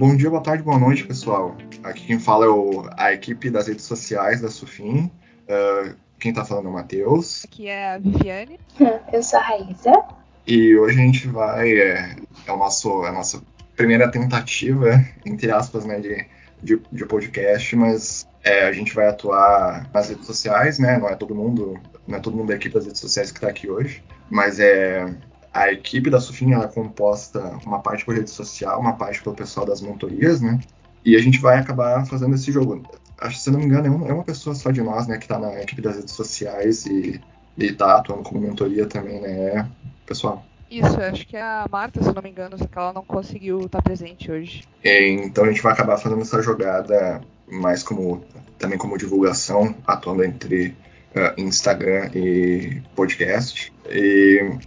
[0.00, 1.54] Bom dia, boa tarde, boa noite, pessoal.
[1.84, 5.10] Aqui quem fala é o, a equipe das redes sociais da Sufim.
[5.44, 7.44] Uh, quem está falando é o Matheus.
[7.44, 8.58] Aqui é a Viviane.
[9.12, 9.92] Eu sou a Raíssa.
[10.46, 11.78] E hoje a gente vai.
[11.78, 12.16] É,
[12.46, 13.42] é, o nosso, é a nossa
[13.76, 16.26] primeira tentativa, entre aspas, né, de,
[16.62, 20.96] de, de podcast, mas é, a gente vai atuar nas redes sociais, né?
[20.96, 23.50] Não é todo mundo, não é todo mundo da equipe das redes sociais que está
[23.50, 25.14] aqui hoje, mas é
[25.52, 29.34] a equipe da Sufim ela é composta uma parte por rede social, uma parte pelo
[29.34, 30.60] pessoal das mentorias, né?
[31.04, 32.82] E a gente vai acabar fazendo esse jogo.
[33.18, 35.24] Acho se não me engano, é, um, é uma pessoa só de nós, né, que
[35.24, 37.20] está na equipe das redes sociais e,
[37.58, 39.68] está atuando como mentoria também, né,
[40.06, 40.44] pessoal?
[40.70, 43.66] Isso, acho que é a Marta, se não me engano, só que ela não conseguiu
[43.66, 44.62] estar presente hoje.
[44.84, 47.20] E, então a gente vai acabar fazendo essa jogada
[47.50, 48.24] mais como
[48.56, 50.76] também como divulgação, atuando entre
[51.14, 53.72] uh, Instagram e podcast.
[53.88, 54.58] E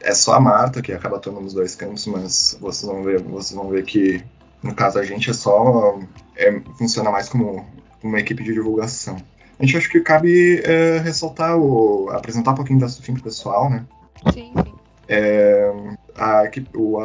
[0.00, 3.56] é só a Marta que acaba atuando nos dois campos, mas vocês vão ver, vocês
[3.56, 4.22] vão ver que
[4.62, 5.98] no caso a gente é só
[6.36, 7.66] é, funciona mais como
[8.02, 9.16] uma equipe de divulgação.
[9.58, 13.70] A gente acha que cabe é, ressaltar o apresentar um pouquinho da Sufim pro pessoal,
[13.70, 13.84] né?
[14.32, 14.74] Sim, sim.
[15.08, 15.72] É,
[16.14, 16.42] a,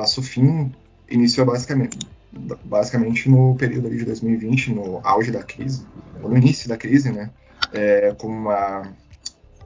[0.01, 0.71] a Sufim
[1.09, 1.97] iniciou basicamente
[2.63, 5.85] basicamente no período de 2020, no auge da crise,
[6.21, 7.29] no início da crise, né?
[7.73, 8.93] É, com uma,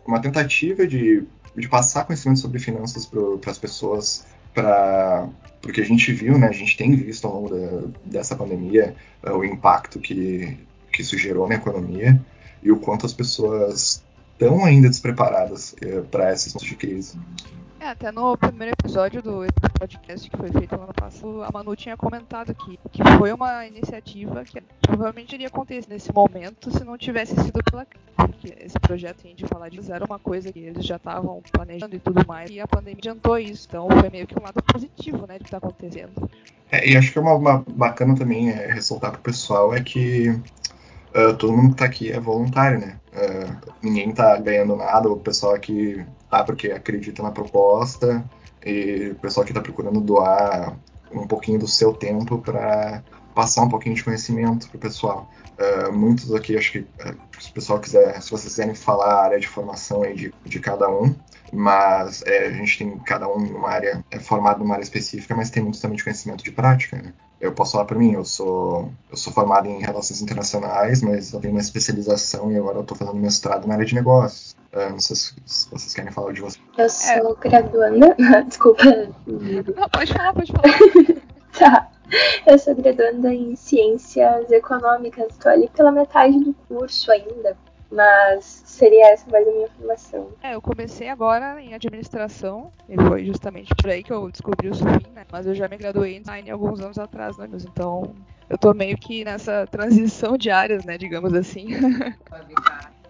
[0.05, 1.23] uma tentativa de
[1.55, 5.29] de passar conhecimento sobre finanças para as pessoas, para
[5.61, 9.31] porque a gente viu, né, a gente tem visto ao longo da, dessa pandemia uh,
[9.31, 10.59] o impacto que,
[10.93, 12.21] que isso gerou na economia
[12.61, 17.17] e o quanto as pessoas estão ainda despreparadas uh, para esses momentos de crise.
[17.85, 19.45] É, até no primeiro episódio do
[19.79, 23.63] podcast que foi feito no ano passado, a Manu tinha comentado que, que foi uma
[23.67, 29.27] iniciativa que provavelmente iria acontecer nesse momento se não tivesse sido pela porque esse projeto
[29.35, 32.59] de falar disso era uma coisa que eles já estavam planejando e tudo mais, e
[32.59, 35.57] a pandemia adiantou isso, então foi meio que um lado positivo, né, do que está
[35.57, 36.27] acontecendo.
[36.71, 39.81] É, e acho que é uma, uma bacana também é, ressaltar para o pessoal é
[39.83, 40.35] que
[41.15, 42.99] uh, todo mundo que está aqui é voluntário, né?
[43.13, 48.23] Uh, ninguém está ganhando nada, o pessoal aqui tá porque acredita na proposta
[48.65, 50.77] e o pessoal que está procurando doar
[51.11, 53.01] um pouquinho do seu tempo para
[53.33, 55.29] passar um pouquinho de conhecimento para o pessoal.
[55.57, 56.87] Uh, muitos aqui, acho que
[57.39, 60.59] se o pessoal quiser, se vocês quiserem falar a área de formação aí de, de
[60.59, 61.15] cada um,
[61.53, 65.49] mas é, a gente tem cada um numa área, é formado numa área específica, mas
[65.49, 67.13] tem muito também de conhecimento de prática, né?
[67.39, 71.39] Eu posso falar por mim, eu sou, eu sou formado em relações internacionais, mas eu
[71.39, 74.55] tenho uma especialização e agora eu estou fazendo mestrado na área de negócios.
[74.73, 76.63] Uh, não sei se, se, vocês querem falar de vocês.
[76.77, 77.49] Eu sou é.
[77.49, 78.15] graduanda,
[78.47, 78.83] desculpa.
[79.27, 81.21] Não, pode falar, pode falar.
[81.59, 81.91] tá.
[82.45, 87.57] Eu sou graduanda em Ciências Econômicas, estou ali pela metade do curso ainda,
[87.91, 90.29] mas seria essa mais a minha formação.
[90.43, 94.75] É, eu comecei agora em administração, e foi justamente por aí que eu descobri o
[94.75, 95.25] SUFIM, né?
[95.31, 98.15] Mas eu já me graduei em design alguns anos atrás, né, então
[98.49, 101.67] eu tô meio que nessa transição de áreas, né, digamos assim.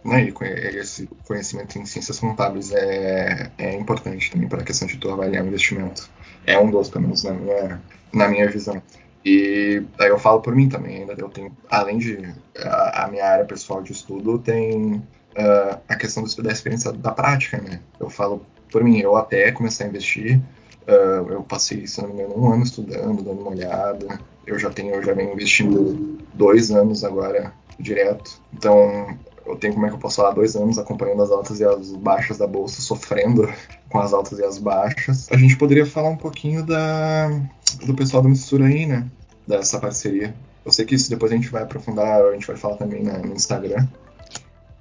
[0.06, 4.98] Né, e esse conhecimento em ciências contábeis é, é importante também para a questão de
[4.98, 6.08] tu avaliar o investimento.
[6.46, 7.82] É um dos, pelo menos na minha,
[8.14, 8.80] na minha visão.
[9.26, 13.26] E aí eu falo por mim também, ainda eu tenho, além de a, a minha
[13.26, 14.98] área pessoal de estudo, tem
[15.36, 17.82] uh, a questão do, da experiência da prática, né?
[18.00, 20.38] Eu falo por mim, eu até comecei a investir,
[20.88, 24.20] uh, eu passei, se não me engano, um ano estudando, dando uma olhada.
[24.46, 28.40] Eu já tenho, eu já venho investindo dois anos agora direto.
[28.54, 31.66] Então, eu tenho, como é que eu posso falar, dois anos acompanhando as altas e
[31.66, 33.48] as baixas da bolsa, sofrendo
[33.90, 35.28] com as altas e as baixas.
[35.32, 37.30] A gente poderia falar um pouquinho da,
[37.86, 39.06] do pessoal da Mistura aí, né?
[39.48, 40.34] Dessa parceria.
[40.66, 43.34] Eu sei que isso depois a gente vai aprofundar, a gente vai falar também no
[43.34, 43.86] Instagram.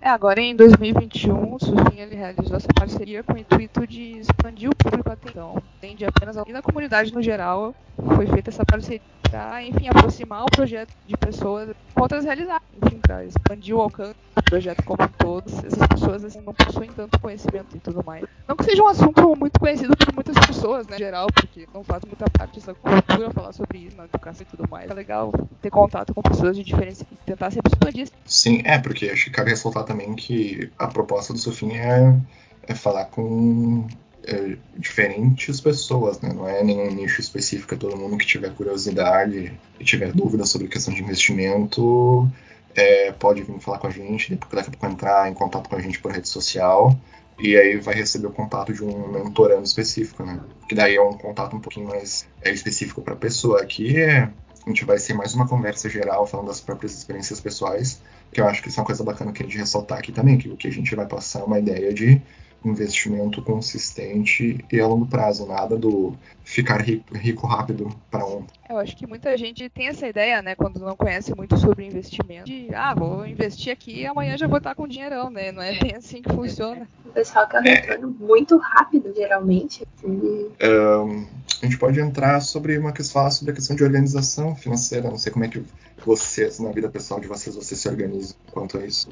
[0.04, 4.69] É, agora em 2021, o Surfing ele realizou essa parceria com o intuito de expandir
[4.69, 5.62] o público atenção.
[5.81, 7.75] Tem de apenas e na comunidade no geral
[8.14, 9.00] foi feita essa parceria
[9.31, 14.14] para, enfim, aproximar o projeto de pessoas com outras realidades, enfim, para expandir o alcance
[14.37, 15.44] do projeto como um todo.
[15.48, 18.25] Essas pessoas assim, não possuem tanto conhecimento e tudo mais.
[18.46, 21.82] Não que seja um assunto muito conhecido por muitas pessoas, né, em geral, porque não
[21.82, 24.90] faz muita parte dessa cultura falar sobre isso na educação e tudo mais.
[24.90, 28.08] É legal ter contato com pessoas de diferentes e tentar se expandir.
[28.25, 32.14] Sim, é, porque acho que cabe ressaltar também que a proposta do Sofim é,
[32.62, 33.87] é falar com
[34.25, 36.32] é, diferentes pessoas, né?
[36.32, 40.69] Não é nenhum nicho específico, é todo mundo que tiver curiosidade e tiver dúvida sobre
[40.69, 42.31] questão de investimento
[42.75, 45.81] é, pode vir falar com a gente, daqui a pouco entrar em contato com a
[45.81, 46.97] gente por rede social
[47.38, 50.40] e aí vai receber o contato de um mentorando específico, né?
[50.69, 53.61] Que daí é um contato um pouquinho mais é, específico para a pessoa.
[53.61, 54.29] Aqui é,
[54.66, 58.00] a gente vai ser mais uma conversa geral falando das próprias experiências pessoais,
[58.32, 60.38] que eu acho que isso é uma coisa bacana que a gente ressaltar aqui também,
[60.38, 62.20] que o que a gente vai passar é uma ideia de
[62.64, 68.55] investimento consistente e a longo prazo, nada do ficar rico, rico rápido para ontem.
[68.69, 72.46] Eu acho que muita gente tem essa ideia, né, quando não conhece muito sobre investimento,
[72.46, 75.52] de ah, vou investir aqui e amanhã já vou estar com dinheirão, né?
[75.52, 76.88] Não é bem assim que funciona.
[77.05, 78.25] O pessoal quer um retorno é.
[78.25, 79.87] muito rápido, geralmente.
[80.02, 81.26] Um,
[81.62, 85.08] a gente pode entrar sobre uma questão, falar sobre a questão de organização financeira.
[85.08, 85.62] Não sei como é que
[86.04, 89.08] vocês, na vida pessoal de vocês, vocês se organizam quanto a isso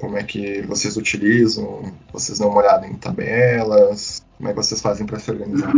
[0.00, 4.80] como é que vocês utilizam, vocês dão uma olhada em tabelas, como é que vocês
[4.80, 5.72] fazem para se organizar?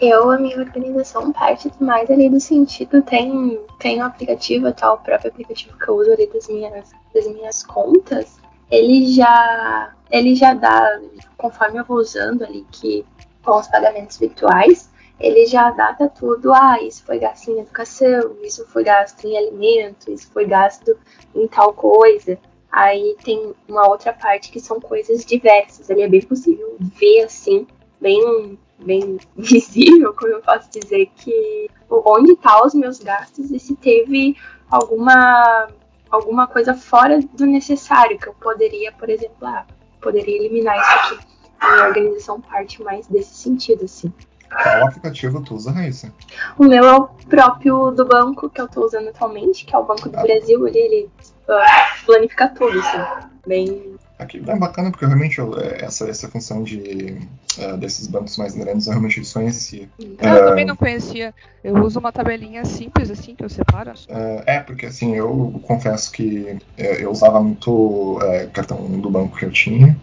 [0.00, 4.98] Eu, a minha organização parte mais ali do sentido, tem, tem um aplicativo, tal, o
[4.98, 10.54] próprio aplicativo que eu uso ali das minhas, das minhas contas, ele já, ele já
[10.54, 10.98] dá,
[11.36, 13.04] conforme eu vou usando ali, que
[13.44, 14.90] com os pagamentos virtuais,
[15.20, 20.10] ele já data tudo, ah, isso foi gasto em educação, isso foi gasto em alimento,
[20.10, 20.96] isso foi gasto
[21.34, 22.38] em tal coisa.
[22.72, 25.90] Aí tem uma outra parte que são coisas diversas.
[25.90, 27.66] Ali é bem possível ver assim,
[28.00, 33.76] bem, bem visível, como eu posso dizer, que onde tá os meus gastos e se
[33.76, 34.36] teve
[34.70, 35.68] alguma
[36.10, 39.64] alguma coisa fora do necessário que eu poderia, por exemplo, ah,
[40.00, 41.26] poderia eliminar isso aqui.
[41.60, 44.12] A minha organização parte mais desse sentido, assim.
[44.50, 46.12] Qual aplicativo tu usa, Raíssa?
[46.58, 49.84] O meu é o próprio do banco que eu estou usando atualmente, que é o
[49.84, 50.22] Banco do ah.
[50.22, 50.66] Brasil.
[50.66, 51.10] Ele, ele
[51.48, 53.30] uh, planifica tudo, assim.
[53.46, 53.94] Bem.
[54.18, 57.16] Aqui é bacana porque realmente eu, é, essa, essa função de,
[57.58, 59.88] uh, desses bancos mais grandes eu realmente desconhecia.
[59.98, 61.32] Eu uh, também não conhecia.
[61.64, 63.92] Eu uso uma tabelinha simples assim que eu separo.
[63.92, 68.18] Uh, é, porque assim, eu confesso que eu usava muito
[68.52, 69.96] cartão do banco que eu tinha,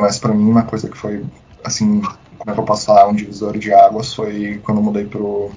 [0.00, 1.24] mas para mim uma coisa que foi
[1.64, 2.02] assim
[2.42, 5.50] como é que eu posso falar, um divisor de águas foi quando eu mudei pro,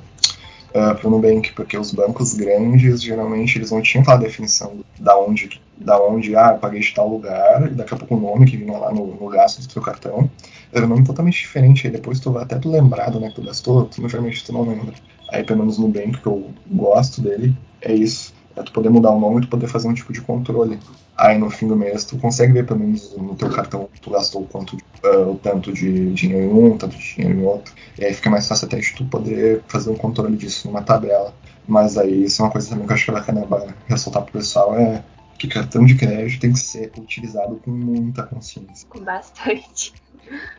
[0.76, 5.60] uh, pro Nubank, porque os bancos grandes, geralmente, eles não tinham aquela definição da onde,
[5.78, 8.56] da onde ah, eu paguei de tal lugar, e daqui a pouco o nome que
[8.56, 10.30] vinha lá no, no gasto do seu cartão,
[10.72, 13.44] era um nome totalmente diferente, aí depois tu vai até tu lembrado, né, que tu
[13.44, 14.94] gastou, tu, geralmente tu não lembra.
[15.32, 19.12] Aí, pelo menos no Nubank, que eu gosto dele, é isso, é tu poder mudar
[19.12, 20.80] o nome tu poder fazer um tipo de controle.
[21.18, 24.46] Aí no fim do mês tu consegue ver pelo menos no teu cartão tu gastou
[24.46, 27.74] quanto, uh, tanto de dinheiro em um, tanto de dinheiro em outro.
[27.98, 31.34] E aí fica mais fácil até de tu poder fazer um controle disso numa tabela.
[31.68, 34.34] Mas aí isso é uma coisa também que eu acho que é bacana ressaltar pro
[34.34, 35.04] pessoal é
[35.38, 38.88] que cartão de crédito tem que ser utilizado com muita consciência.
[38.90, 39.94] Com bastante.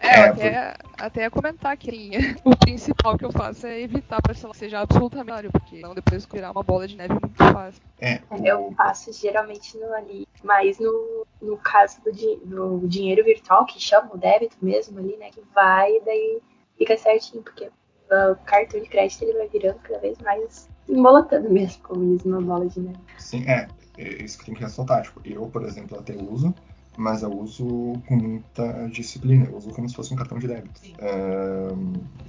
[0.00, 2.10] É, é até, até ia comentar que
[2.44, 6.52] o principal que eu faço é evitar para que seja absolutamente porque não depois virar
[6.52, 7.82] uma bola de neve muito fácil.
[8.00, 8.46] É, o...
[8.46, 14.10] Eu faço geralmente no ali, mas no, no caso do, do dinheiro virtual, que chama
[14.14, 15.30] o débito mesmo ali, né?
[15.30, 16.42] Que vai e daí
[16.78, 17.68] fica certinho, porque
[18.10, 22.40] o cartão de crédito ele vai virando cada vez mais embolatando mesmo, como diz uma
[22.40, 22.98] bola de neve.
[23.18, 23.66] Sim, é.
[23.98, 25.02] É isso que tem que ressaltar.
[25.02, 26.54] Tipo, eu, por exemplo, até uso
[26.96, 30.80] mas eu uso com muita disciplina, eu uso como se fosse um cartão de débito.
[30.98, 31.68] É,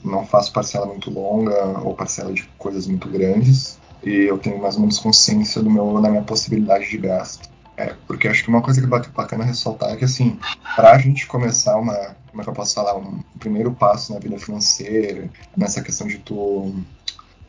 [0.03, 4.75] não faço parcela muito longa ou parcela de coisas muito grandes e eu tenho mais
[4.75, 7.49] ou menos consciência do meu, da minha possibilidade de gasto.
[7.77, 10.39] É, porque acho que uma coisa que é bacana ressaltar é que, assim,
[10.75, 14.19] para a gente começar uma, como é que eu posso falar, um primeiro passo na
[14.19, 16.73] vida financeira, nessa questão de tu,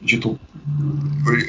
[0.01, 0.39] de tu,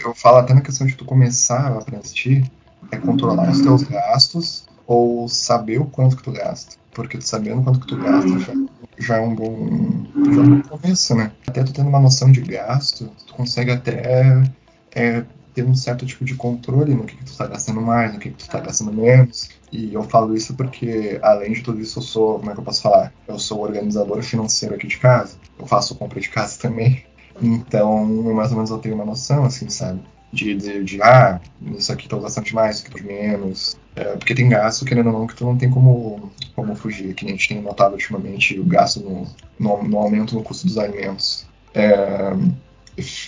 [0.02, 2.50] eu falo até na questão de tu começar a investir,
[2.92, 6.76] é controlar os teus gastos ou saber o quanto que tu gasta.
[6.92, 8.54] Porque tu sabendo quanto que tu gasta já,
[8.98, 11.32] já é um bom, já é um bom começo, né?
[11.48, 14.44] Até tu tendo uma noção de gasto, tu consegue até
[14.92, 18.20] é, ter um certo tipo de controle no que, que tu está gastando mais, no
[18.20, 19.50] que, que tu está gastando menos.
[19.72, 22.64] E eu falo isso porque, além de tudo isso, eu sou, como é que eu
[22.64, 23.14] posso falar?
[23.28, 25.38] Eu sou organizador financeiro aqui de casa.
[25.58, 27.04] Eu faço compra de casa também.
[27.42, 30.02] Então, mais ou menos eu tenho uma noção, assim, sabe?
[30.32, 31.40] De, de, de ah,
[31.76, 33.78] isso aqui tá gastando demais, isso aqui tá menos.
[33.96, 37.14] É, porque tem gasto, querendo ou não, que tu não tem como, como fugir.
[37.14, 39.28] Que a gente tem notado ultimamente o gasto no,
[39.60, 41.48] no, no aumento no custo dos alimentos.
[41.74, 42.34] É,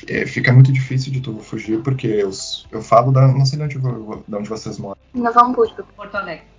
[0.08, 2.32] é, fica muito difícil de tu fugir, porque eu,
[2.72, 3.28] eu falo da.
[3.28, 4.98] Não sei de onde, de onde vocês moram.
[5.14, 6.52] Novo Hamburgo, Porto Alegre.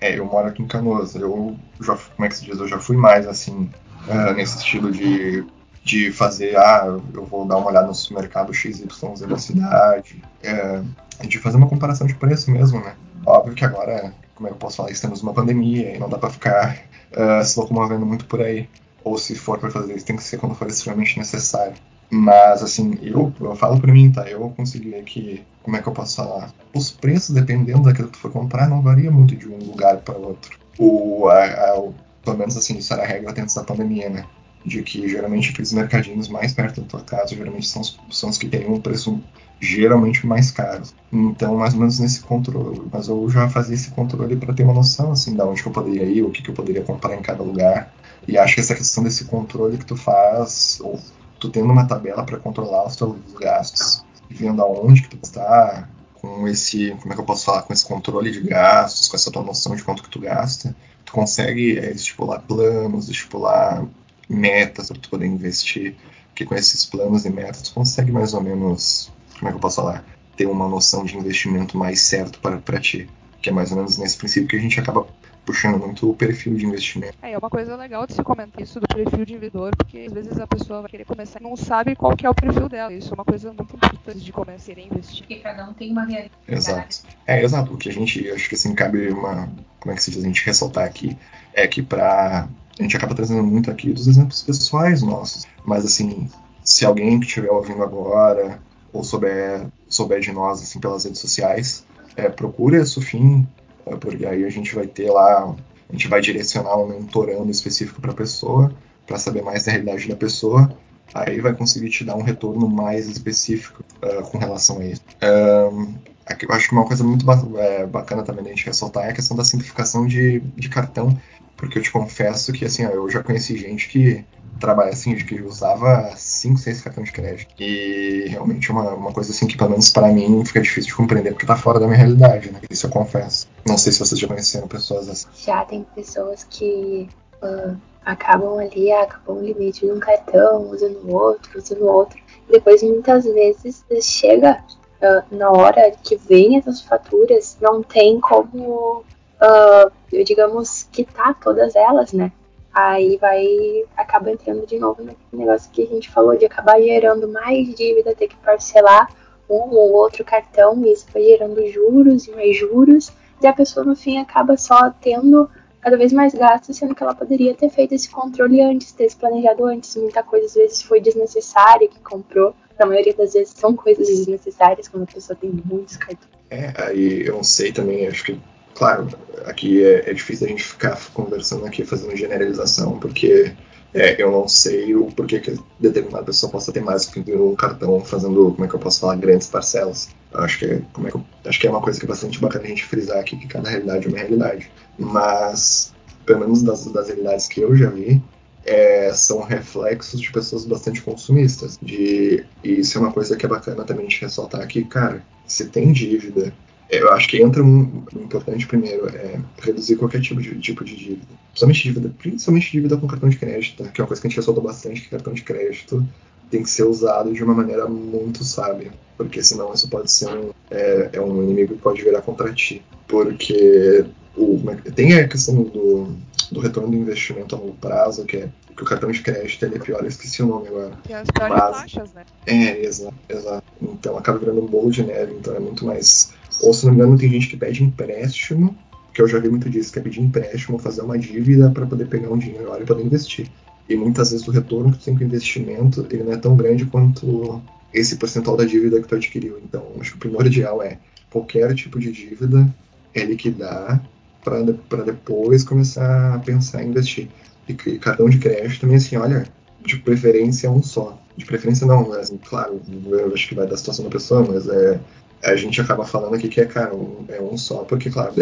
[0.00, 1.14] É, eu moro aqui em Canoas.
[1.14, 2.58] Eu já, como é que se diz?
[2.58, 3.70] Eu já fui mais assim,
[4.06, 5.44] uh, nesse estilo de
[5.82, 8.86] de fazer, ah, eu vou dar uma olhada no supermercado XYZ
[9.26, 10.82] da cidade, é,
[11.26, 12.94] de fazer uma comparação de preço mesmo, né?
[13.26, 16.18] Óbvio que agora, como é que eu posso falar, estamos numa pandemia e não dá
[16.18, 16.76] para ficar
[17.12, 18.68] uh, se locomovendo muito por aí.
[19.02, 21.74] Ou se for para fazer isso, tem que ser quando for extremamente necessário.
[22.10, 24.28] Mas, assim, eu, eu falo pra mim, tá?
[24.28, 26.52] Eu consegui que, como é que eu posso falar?
[26.74, 30.16] Os preços, dependendo daquilo que tu for comprar, não varia muito de um lugar para
[30.18, 30.58] outro.
[30.76, 31.82] O, a, a,
[32.24, 34.26] pelo menos, assim, isso era a regra antes da pandemia, né?
[34.64, 38.36] De que geralmente aqueles mercadinhos mais perto da tua casa geralmente são os, são os
[38.36, 39.20] que têm um preço
[39.60, 40.82] geralmente mais caro.
[41.12, 42.82] Então, mais ou menos nesse controle.
[42.90, 46.04] Mas eu já fazia esse controle para ter uma noção assim, de onde eu poderia
[46.04, 47.92] ir, o que, que eu poderia comprar em cada lugar.
[48.26, 50.98] E acho que essa questão desse controle que tu faz, ou
[51.38, 56.46] tu tendo uma tabela para controlar os teus gastos, vendo aonde que tu está, com
[56.46, 59.42] esse, como é que eu posso falar, com esse controle de gastos, com essa tua
[59.42, 60.74] noção de quanto que tu gasta,
[61.04, 63.84] tu consegue é, estipular planos, estipular
[64.30, 65.96] metas para tu poder investir,
[66.34, 69.60] que com esses planos e metas tu consegue mais ou menos, como é que eu
[69.60, 70.04] posso falar,
[70.36, 73.10] ter uma noção de investimento mais certo para, para ti,
[73.42, 75.06] que é mais ou menos nesse princípio que a gente acaba
[75.44, 77.14] puxando muito o perfil de investimento.
[77.22, 80.12] É, é uma coisa legal de se comentar isso do perfil de investidor, porque às
[80.12, 82.92] vezes a pessoa vai querer começar e não sabe qual que é o perfil dela.
[82.92, 85.20] Isso é uma coisa muito importante de começar a investir.
[85.20, 86.32] Porque cada um tem uma realidade.
[86.46, 87.02] Exato.
[87.26, 87.74] É, exato.
[87.74, 89.48] O que a gente, acho que assim, cabe uma,
[89.80, 91.16] como é que se diz, a gente ressaltar aqui,
[91.52, 92.48] é que para
[92.80, 96.28] a gente acaba trazendo muito aqui dos exemplos pessoais nossos, mas assim,
[96.64, 98.58] se alguém que estiver ouvindo agora
[98.90, 101.84] ou souber, souber de nós assim pelas redes sociais,
[102.16, 103.46] é, procure a Sufim,
[103.84, 105.54] é, porque aí a gente vai ter lá,
[105.88, 108.72] a gente vai direcionar um mentorando específico para a pessoa,
[109.06, 110.74] para saber mais da realidade da pessoa,
[111.12, 115.02] aí vai conseguir te dar um retorno mais específico uh, com relação a isso.
[115.22, 115.94] Um,
[116.40, 117.26] eu acho que uma coisa muito
[117.58, 121.18] é, bacana também a gente ressaltar é a questão da simplificação de, de cartão,
[121.60, 124.24] porque eu te confesso que assim, eu já conheci gente que
[124.58, 127.54] trabalha assim, que usava 5, 6 cartões de crédito.
[127.58, 130.96] E realmente é uma, uma coisa assim que, pelo menos para mim, fica difícil de
[130.96, 132.60] compreender, porque tá fora da minha realidade, né?
[132.68, 133.46] Isso eu confesso.
[133.66, 135.28] Não sei se vocês já conheceram pessoas assim.
[135.36, 137.08] Já tem pessoas que
[137.42, 142.18] uh, acabam ali, acabam o limite de um cartão, usando outro, usando outro.
[142.48, 144.62] E depois, muitas vezes, chega
[145.02, 149.04] uh, na hora que vem essas faturas, não tem como,
[149.40, 152.32] uh, digamos, quitar todas elas, né?
[152.72, 157.28] aí vai acaba entrando de novo no negócio que a gente falou de acabar gerando
[157.28, 159.08] mais dívida, ter que parcelar
[159.48, 163.84] um ou outro cartão, e isso vai gerando juros e mais juros, e a pessoa
[163.84, 167.92] no fim acaba só tendo cada vez mais gastos, sendo que ela poderia ter feito
[167.92, 169.96] esse controle antes, ter se planejado antes.
[169.96, 172.54] Muita coisa às vezes foi desnecessária que comprou.
[172.78, 176.30] Na maioria das vezes são coisas desnecessárias quando a pessoa tem muitos cartões.
[176.50, 178.40] É, aí eu não sei também, acho que
[178.80, 179.08] claro,
[179.44, 183.52] aqui é, é, difícil a gente ficar conversando aqui, fazendo generalização, porque
[183.92, 188.02] é, eu não sei o porquê que determinada pessoa possa ter mais que um cartão
[188.02, 190.08] fazendo, como é que eu posso falar, grandes parcelas.
[190.32, 192.40] Acho que é, como é que eu, acho que é uma coisa que é bastante
[192.40, 194.70] bacana a gente frisar aqui, que cada realidade é uma realidade.
[194.98, 195.92] Mas,
[196.24, 198.22] pelo menos das, das realidades que eu já vi,
[198.64, 201.78] é, são reflexos de pessoas bastante consumistas.
[201.82, 205.22] De, e isso é uma coisa que é bacana também a gente ressaltar aqui, cara,
[205.46, 206.50] se tem dívida
[206.90, 210.96] eu acho que entra um, um importante primeiro é reduzir qualquer tipo de, tipo de
[210.96, 211.26] dívida.
[211.50, 213.90] Principalmente dívida, principalmente dívida com cartão de crédito, tá?
[213.90, 216.06] que é uma coisa que a gente ressaltou bastante, que cartão de crédito
[216.50, 220.50] tem que ser usado de uma maneira muito sábia, porque senão isso pode ser um,
[220.70, 222.82] é, é um inimigo que pode virar contra ti.
[223.06, 224.04] Porque
[224.36, 226.16] o, é tem a questão do,
[226.50, 229.76] do retorno do investimento a longo prazo, que é que o cartão de crédito ele
[229.76, 230.92] é pior, eu esqueci o nome agora.
[231.06, 232.24] Tem as piores Mas, taxas, né?
[232.46, 233.64] É, exato, exato.
[233.82, 236.98] Então acaba virando um bolo de neve, então é muito mais ou se não me
[236.98, 238.76] engano, tem gente que pede empréstimo,
[239.12, 242.06] que eu já vi muito disso, que é pedir empréstimo, fazer uma dívida para poder
[242.06, 243.48] pegar um dinheiro agora e poder investir.
[243.88, 246.56] E muitas vezes o retorno que tu tem com o investimento ele não é tão
[246.56, 247.60] grande quanto
[247.92, 249.58] esse percentual da dívida que tu adquiriu.
[249.64, 250.98] Então, acho que o primordial é
[251.28, 252.72] qualquer tipo de dívida
[253.12, 254.00] é liquidar
[254.44, 257.28] para depois começar a pensar em investir.
[257.68, 259.44] E cartão de crédito também, assim, olha,
[259.84, 261.20] de preferência um só.
[261.36, 265.00] De preferência não, mas, claro, eu acho que vai da situação da pessoa, mas é
[265.42, 268.32] a gente acaba falando aqui que é, cara, um, é um só, porque, claro,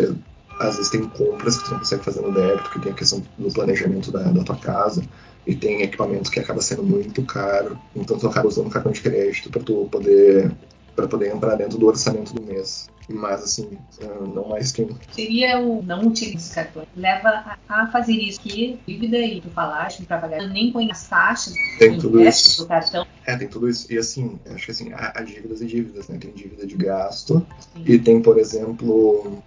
[0.59, 3.23] às vezes tem compras que tu não consegue fazer no débito, que tem a questão
[3.39, 5.03] do planejamento da, da tua casa,
[5.47, 9.51] e tem equipamento que acaba sendo muito caro, então tu acaba usando cartão de crédito
[9.51, 10.53] para tu poder
[10.95, 12.91] para poder entrar dentro do orçamento do mês.
[13.09, 14.87] Mas, assim, ah, não mais que.
[15.13, 16.87] Seria o não utilizar cartão.
[16.95, 21.55] Leva a, fazer isso que dívida e tu falaste para pagar, nem põe as taxas
[21.79, 22.63] tem tudo isso.
[22.63, 23.07] do cartão.
[23.27, 23.91] É, tem tudo isso.
[23.93, 26.19] E assim, acho que assim, há, há dívidas e dívidas, né?
[26.19, 27.83] Tem dívida de gasto Sim.
[27.87, 29.43] e tem, por exemplo,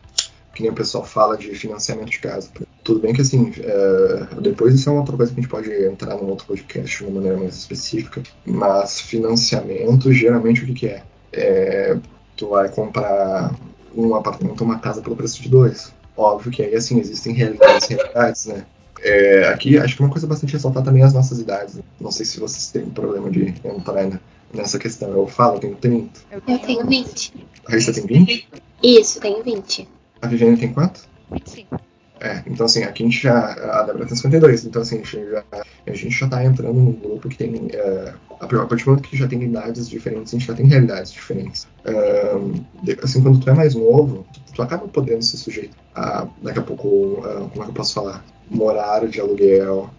[0.54, 2.50] que nem o pessoal fala de financiamento de casa.
[2.84, 5.72] Tudo bem que assim, é, depois isso é uma outra coisa que a gente pode
[5.86, 10.88] entrar num outro podcast de uma maneira mais específica, mas financiamento, geralmente o que, que
[10.88, 11.04] é?
[11.32, 11.98] é?
[12.42, 13.54] Tu vai comprar
[13.96, 15.94] um apartamento ou uma casa pelo preço de dois.
[16.18, 18.66] Óbvio que aí assim, existem realidades realidades, né?
[19.00, 21.76] É, aqui, acho que uma coisa bastante ressaltar também é as nossas idades.
[21.76, 21.84] Né?
[22.00, 24.20] Não sei se vocês têm problema de entrar
[24.52, 25.12] nessa questão.
[25.12, 26.20] Eu falo, eu tenho 30.
[26.32, 27.46] Eu tenho 20.
[27.64, 28.50] A Raíssa tem 20?
[28.82, 29.88] Isso, tenho 20.
[30.20, 31.08] A Viviane tem quanto?
[31.32, 31.80] 25.
[32.22, 33.54] É, então assim, aqui a gente já.
[33.80, 36.92] A Débora tem 52, então assim, a gente já, a gente já tá entrando num
[36.92, 37.56] grupo que tem.
[37.56, 41.12] Uh, a partir do momento que já tem idades diferentes, a gente já tem realidades
[41.12, 41.68] diferentes.
[41.84, 42.64] Uh,
[43.02, 44.24] assim, quando tu é mais novo,
[44.54, 47.96] tu, acaba podendo se sujeitar a, daqui a pouco, uh, como é que eu posso
[47.96, 48.24] falar?
[48.48, 49.90] Morar de aluguel.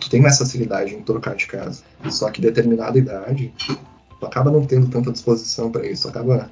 [0.00, 1.82] tu tem mais facilidade em trocar de casa.
[2.08, 3.52] Só que determinada idade,
[4.18, 6.50] tu acaba não tendo tanta disposição para isso, tu acaba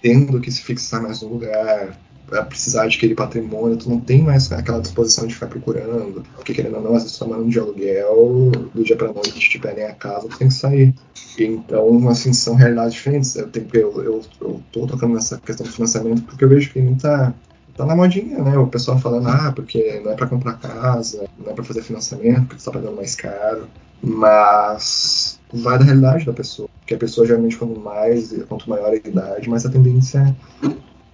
[0.00, 1.98] tendo que se fixar mais no lugar,
[2.28, 6.76] para precisar adquirir patrimônio, tu não tem mais aquela disposição de ficar procurando, porque querendo
[6.76, 9.84] ou não, às vezes tu tá morando de aluguel, do dia pra noite te pedem
[9.84, 10.94] a casa, tu tem que sair.
[11.38, 13.36] Então, assim, são realidades diferentes.
[13.36, 16.80] Eu, tenho, eu, eu, eu tô tocando nessa questão do financiamento porque eu vejo que
[16.80, 17.34] muita
[17.76, 18.58] tá na modinha, né?
[18.58, 22.46] O pessoal falando, ah, porque não é para comprar casa, não é para fazer financiamento,
[22.46, 23.68] porque tu tá pagando mais caro.
[24.02, 26.68] Mas vai da realidade da pessoa.
[26.80, 30.68] Porque a pessoa geralmente, quanto mais, quanto maior a idade, mais a tendência é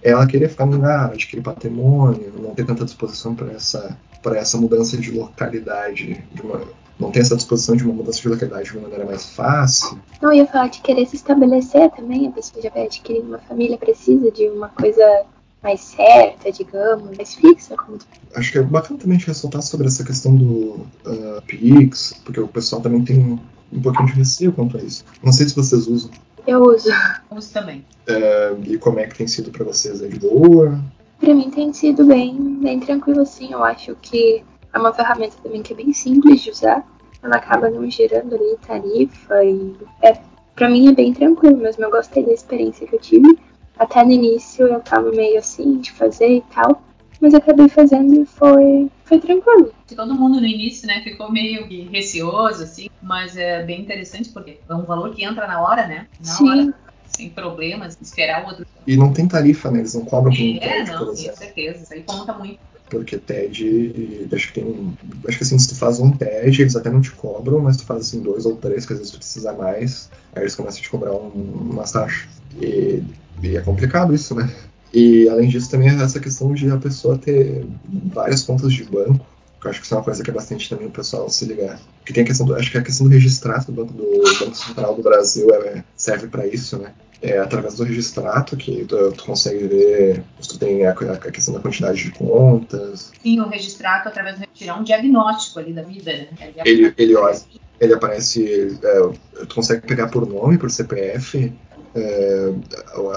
[0.05, 3.97] ela querer ficar no lugar, adquirir patrimônio, não ter tanta disposição para essa,
[4.35, 6.61] essa mudança de localidade, de uma,
[6.99, 9.99] não tem essa disposição de uma mudança de localidade de uma maneira mais fácil.
[10.21, 13.79] Não, ia falar de querer se estabelecer também, a pessoa já vai adquirir uma família,
[13.79, 15.25] precisa de uma coisa
[15.63, 17.75] mais certa, digamos, mais fixa.
[17.75, 17.97] Como...
[18.35, 22.79] Acho que é bacana também ressaltar sobre essa questão do uh, Pix, porque o pessoal
[22.79, 23.39] também tem
[23.73, 25.03] um pouquinho de receio quanto a isso.
[25.23, 26.11] Não sei se vocês usam.
[26.47, 26.89] Eu uso.
[27.31, 27.85] Uso também.
[28.07, 30.01] Uh, e como é que tem sido para vocês?
[30.01, 30.79] É de boa?
[31.19, 33.51] Para mim tem sido bem, bem tranquilo, assim.
[33.51, 36.85] Eu acho que é uma ferramenta também que é bem simples de usar.
[37.23, 40.19] Ela acaba não gerando ali tarifa e é,
[40.55, 41.83] para mim é bem tranquilo mesmo.
[41.83, 43.39] Eu gostei da experiência que eu tive.
[43.79, 46.81] Até no início eu tava meio assim de fazer e tal,
[47.21, 49.73] mas acabei fazendo e foi, foi tranquilo.
[49.95, 54.73] Todo mundo no início, né, ficou meio receoso, assim, mas é bem interessante porque é
[54.73, 56.07] um valor que entra na hora, né?
[56.19, 56.49] Na Sim.
[56.49, 56.73] hora,
[57.05, 58.65] sem problemas, esperar o outro.
[58.85, 59.79] E não tem tarifa, né?
[59.79, 61.83] Eles não cobram por um É, não, com certeza.
[61.83, 62.59] Isso aí conta muito.
[62.89, 64.93] Porque TED, acho que tem.
[65.27, 67.83] Acho que assim, se tu faz um TED, eles até não te cobram, mas tu
[67.83, 70.83] faz assim dois ou três, que às vezes tu precisa mais, aí eles começam a
[70.83, 71.29] te cobrar um,
[71.71, 72.27] umas taxas.
[72.61, 73.01] E,
[73.41, 74.47] e é complicado isso, né?
[74.93, 77.65] E além disso, também é essa questão de a pessoa ter
[78.13, 79.25] várias contas de banco.
[79.59, 81.45] Que eu acho que isso é uma coisa que é bastante também o pessoal se
[81.45, 81.79] ligar.
[82.05, 84.55] Que tem a questão do, acho que a questão do registrato do Banco, do Banco
[84.55, 86.93] Central do Brasil é, serve para isso, né?
[87.21, 91.53] É através do registrato que tu, tu consegue ver se tu tem a, a, questão
[91.53, 93.11] da quantidade de contas.
[93.23, 96.27] Sim, o registrato através de tirar um diagnóstico ali da vida, né?
[96.63, 97.41] Ele, ele, olha,
[97.79, 101.51] ele aparece, é, tu consegue pegar por nome, por CPF,
[101.95, 102.53] é,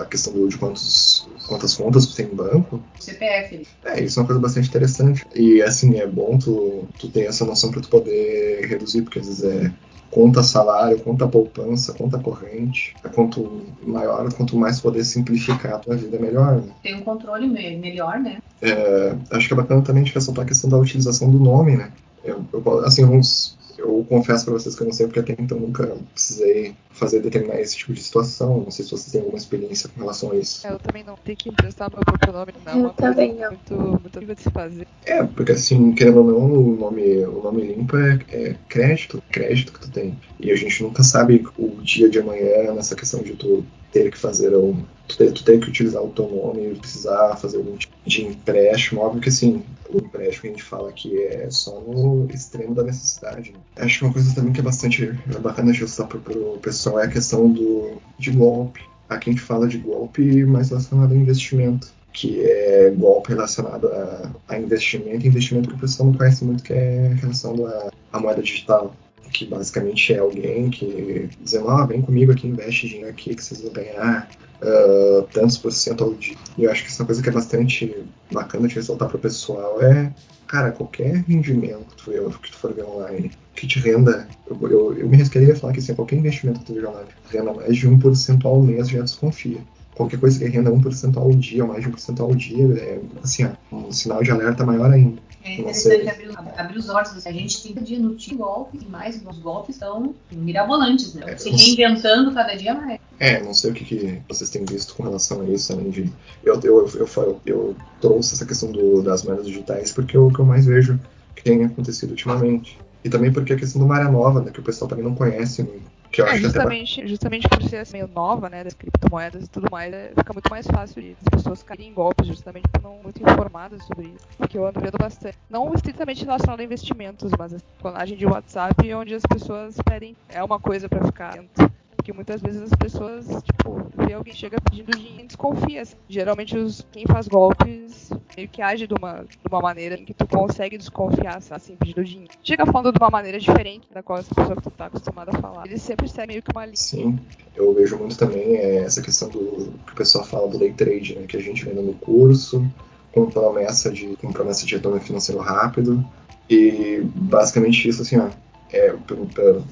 [0.00, 2.80] a questão do, de quantos, quantas contas tu tem em banco.
[2.98, 3.66] CPF.
[3.84, 5.26] É, isso é uma coisa bastante interessante.
[5.34, 9.26] E assim, é bom tu, tu ter essa noção para tu poder reduzir, porque às
[9.26, 9.72] vezes é
[10.10, 12.94] conta salário, conta poupança, conta corrente.
[13.04, 16.62] É quanto maior, quanto mais poder simplificar a tua vida, melhor.
[16.62, 16.72] Né?
[16.82, 18.38] Tem um controle melhor, né?
[18.62, 21.90] É, acho que é bacana também de ressaltar a questão da utilização do nome, né?
[22.24, 25.58] Eu, eu, assim, uns eu confesso para vocês que eu não sei porque até então
[25.58, 28.62] nunca precisei fazer determinar esse tipo de situação.
[28.62, 30.66] Não sei se vocês têm alguma experiência com relação a isso.
[30.66, 32.84] É, eu também não tenho que emprestar meu próprio nome, não.
[32.84, 33.48] Eu também não.
[33.48, 34.86] Muito, muito de se fazer.
[35.06, 39.72] É, porque assim, querendo ou não, o nome, o nome limpo é, é crédito, crédito
[39.72, 40.18] que tu tem.
[40.40, 44.18] E a gente nunca sabe o dia de amanhã nessa questão de tu ter que
[44.18, 44.82] fazer um.
[45.06, 49.00] Tu ter, tu ter que utilizar o teu nome, precisar fazer algum tipo de empréstimo.
[49.00, 52.82] Óbvio que assim, o empréstimo que a gente fala aqui é só no extremo da
[52.82, 53.52] necessidade.
[53.52, 53.58] Né?
[53.76, 55.06] Acho que uma coisa também que é bastante
[55.40, 58.82] bacana de usar pro, pro pessoal é a questão do, de golpe.
[59.08, 64.30] Aqui a gente fala de golpe mais relacionado a investimento que é golpe relacionado a,
[64.48, 68.94] a investimento, investimento que o pessoal não conhece muito, que é relacionado à moeda digital
[69.32, 73.60] que basicamente é alguém que dizendo, ah, vem comigo aqui, investe dinheiro aqui que vocês
[73.60, 74.28] vão ganhar
[74.62, 76.36] uh, tantos por cento ao dia.
[76.56, 79.16] E eu acho que isso é uma coisa que é bastante bacana de ressaltar para
[79.16, 80.12] o pessoal, é,
[80.46, 84.98] cara, qualquer rendimento que tu, que tu for ver online, que te renda, eu, eu,
[84.98, 87.76] eu me arriscaria a falar que assim, qualquer investimento que tu veja online, renda mais
[87.76, 89.58] de 1% ao mês, já desconfia
[89.98, 93.50] qualquer coisa que renda 1% ao dia, ou mais de 1% ao dia, é assim,
[93.72, 95.20] um sinal de alerta maior ainda.
[95.44, 97.26] É interessante abrir, abrir, os olhos.
[97.26, 101.24] A gente tem dia no time golpe, e mais os golpes estão mirabolantes, né?
[101.26, 103.00] É, Se reinventando cada dia mais.
[103.18, 106.12] É, não sei o que, que, vocês têm visto com relação a isso, além de.
[106.44, 110.30] Eu, eu, eu, eu, eu trouxe essa questão do, das moedas digitais porque é o
[110.30, 110.98] que eu mais vejo
[111.34, 112.78] que tem acontecido ultimamente.
[113.04, 115.62] E também porque a questão do Maré Nova, né, que o pessoal também não conhece
[115.62, 115.97] muito.
[116.10, 119.68] Que eu é, acho justamente, justamente por ser meio nova, né, das criptomoedas e tudo
[119.70, 122.98] mais, é, fica muito mais fácil de as pessoas caírem em golpes, justamente por não
[123.02, 124.26] muito informadas sobre isso.
[124.36, 125.36] Porque eu ando vendo bastante.
[125.50, 130.16] Não estritamente relacionado a investimentos, mas a clonagem de WhatsApp, onde as pessoas pedem.
[130.28, 131.77] É uma coisa para ficar dentro
[132.08, 135.82] porque muitas vezes as pessoas, tipo, vê alguém chega pedindo dinheiro e desconfia.
[136.08, 140.14] Geralmente os, quem faz golpes meio que age de uma, de uma maneira em que
[140.14, 142.32] tu consegue desconfiar, assim, pedindo dinheiro.
[142.42, 145.40] Chega falando de uma maneira diferente da qual essa pessoa que tu tá acostumada a
[145.40, 145.66] falar.
[145.66, 146.76] Eles sempre seguem meio que uma linha.
[146.76, 147.18] Sim,
[147.54, 151.14] eu vejo muito também é, essa questão do que o pessoal fala do day trade,
[151.14, 151.26] né?
[151.26, 152.66] Que a gente vê no curso,
[153.12, 156.02] com promessa de, com promessa de retorno financeiro rápido.
[156.48, 158.30] E basicamente isso, assim, ó,
[158.72, 159.00] é, eu,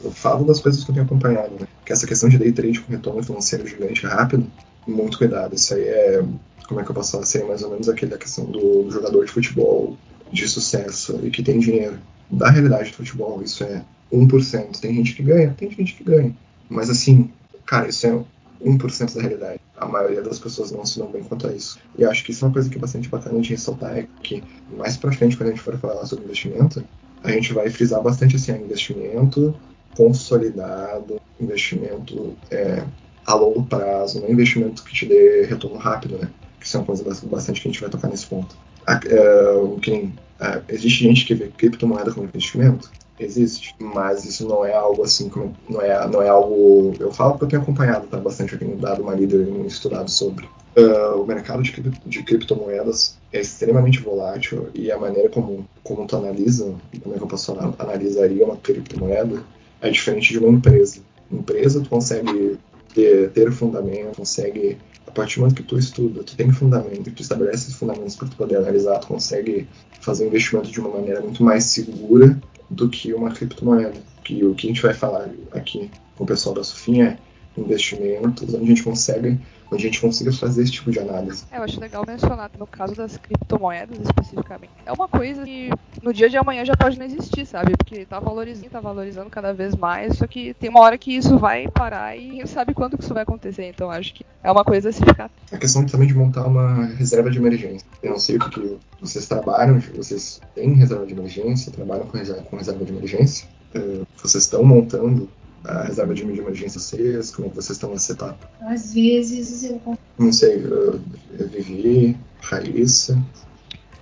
[0.05, 1.66] eu, falo das coisas que eu tenho acompanhado, né?
[1.87, 4.47] Que essa questão de day trade com retorno financeiro gigante rápido,
[4.87, 5.55] muito cuidado.
[5.55, 6.25] Isso aí é,
[6.69, 7.25] como é que eu posso falar?
[7.25, 9.97] Seria mais ou menos aquela questão do, do jogador de futebol
[10.33, 11.99] de sucesso e que tem dinheiro.
[12.29, 14.81] Da realidade do futebol, isso é 1%.
[14.81, 16.37] Tem gente que ganha, tem gente que ganha.
[16.69, 17.31] Mas assim,
[17.65, 18.25] cara, isso é
[18.65, 19.61] 1% da realidade.
[19.77, 21.79] A maioria das pessoas não se dão bem quanto a isso.
[21.97, 24.43] E acho que isso é uma coisa que é bastante bacana de ressaltar, é que
[24.77, 26.83] mais pra frente, quando a gente for falar sobre investimento,
[27.23, 29.55] a gente vai frisar bastante assim, investimento
[29.97, 32.83] consolidado, investimento é,
[33.27, 36.31] a longo prazo, não investimento que te dê retorno rápido, né?
[36.61, 38.57] Que isso é uma coisa bastante que a gente vai tocar nesse ponto.
[38.87, 42.91] A, é, que, é, existe gente que vê criptomoeda como investimento?
[43.19, 46.95] Existe, mas isso não é algo assim, como, não, é, não é algo.
[47.01, 50.47] Eu falo porque eu tenho acompanhado tá, bastante, eu dado uma lida e estudado sobre.
[50.77, 51.73] Uh, o mercado de,
[52.05, 57.25] de, criptomoedas é extremamente volátil e a maneira como, como tu analisa, como é que
[57.25, 59.43] eu posso falar, analisaria uma criptomoeda
[59.81, 61.01] é diferente de uma empresa.
[61.31, 62.59] Empresa, tu consegue
[62.95, 67.23] ter, ter fundamento, consegue, a partir do momento que tu estuda, tu tem fundamento, tu
[67.23, 69.69] estabelece esses fundamentos para tu poder analisar, tu consegue
[70.01, 74.01] fazer o investimento de uma maneira muito mais segura do que uma criptomoeda.
[74.25, 77.19] Que o que a gente vai falar aqui com o pessoal da Sufinha
[77.57, 79.39] é investimentos, onde a gente consegue
[79.71, 81.45] onde a gente consiga fazer esse tipo de análise.
[81.51, 84.73] É, eu acho legal mencionar no caso das criptomoedas especificamente.
[84.85, 85.71] É uma coisa que
[86.03, 87.73] no dia de amanhã já pode não existir, sabe?
[87.77, 91.39] Porque tá valorizando, tá valorizando cada vez mais, só que tem uma hora que isso
[91.39, 93.69] vai parar e ninguém sabe quando que isso vai acontecer.
[93.69, 95.31] Então acho que é uma coisa a se ficar.
[95.51, 97.87] A questão também de montar uma reserva de emergência.
[98.03, 102.43] Eu não sei o que, vocês trabalham, vocês têm reserva de emergência, trabalham com reserva,
[102.43, 103.49] com reserva de emergência.
[103.75, 105.29] Uh, vocês estão montando
[105.67, 107.35] a reserva de emergência vocês?
[107.35, 108.39] Como que vocês estão setup?
[108.61, 109.99] Às vezes eu.
[110.19, 111.01] Não sei, eu,
[111.39, 113.19] eu Vivi, Raíssa.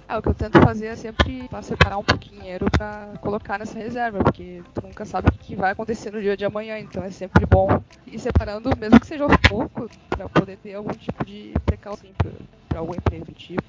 [0.06, 3.58] É, o que eu tento fazer é sempre separar um pouquinho de dinheiro pra colocar
[3.58, 7.02] nessa reserva, porque tu nunca sabe o que vai acontecer no dia de amanhã, então
[7.02, 11.24] é sempre bom ir separando, mesmo que seja aos poucos, pra poder ter algum tipo
[11.24, 12.30] de precaução pra,
[12.68, 13.62] pra algum emprego tipo.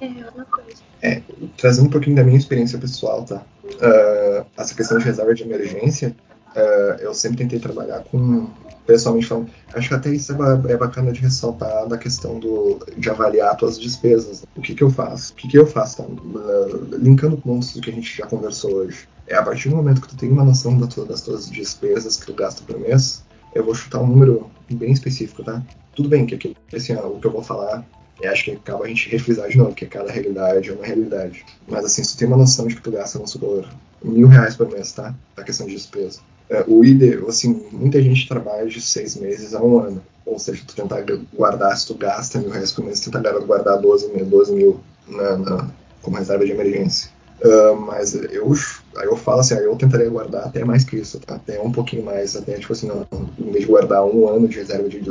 [0.00, 0.82] É, uma coisa.
[1.00, 1.22] É,
[1.56, 3.42] trazendo um pouquinho da minha experiência pessoal, tá?
[3.64, 6.14] Uh, essa questão de reserva de emergência,
[6.56, 8.48] uh, eu sempre tentei trabalhar com,
[8.86, 13.10] pessoalmente falando, acho que até isso é, é bacana de ressaltar da questão do, de
[13.10, 14.44] avaliar suas despesas.
[14.56, 15.32] O que, que eu faço?
[15.32, 16.02] O que, que eu faço?
[16.02, 19.08] Uh, linkando pontos do que a gente já conversou hoje.
[19.26, 22.16] É a partir do momento que tu tem uma noção da tua, das tuas despesas
[22.16, 23.22] que tu gasta por mês,
[23.54, 25.62] eu vou chutar um número bem específico, tá?
[25.94, 27.84] Tudo bem que aqui, assim, o que eu vou falar
[28.22, 31.44] eu acho que acaba a gente refrisar de novo, que cada realidade é uma realidade.
[31.66, 33.68] Mas assim, se tu tem uma noção de que tu gasta, vamos supor,
[34.02, 35.12] mil reais por mês, tá?
[35.36, 36.20] A questão de despesa.
[36.50, 40.02] É, o ID, assim, muita gente trabalha de seis meses a um ano.
[40.24, 43.78] Ou seja, tu tentar guardar, se tu gasta mil reais por mês, tu tentar guardar
[43.78, 47.10] 12 mil, 12 mil na, na, como reserva de emergência.
[47.44, 48.52] Uh, mas eu,
[48.96, 52.04] aí eu falo assim, aí eu tentaria guardar até mais que isso, até um pouquinho
[52.04, 53.04] mais, até tipo assim, não,
[53.36, 55.02] em vez de guardar um ano de reserva de